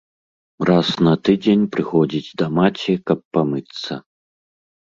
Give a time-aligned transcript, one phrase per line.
[0.69, 3.93] Раз на тыдзень прыходзіць да маці, каб памыцца.